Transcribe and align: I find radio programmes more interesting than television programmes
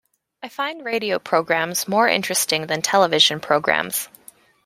I 0.41 0.49
find 0.49 0.83
radio 0.83 1.19
programmes 1.19 1.87
more 1.87 2.07
interesting 2.07 2.65
than 2.65 2.81
television 2.81 3.39
programmes 3.39 4.09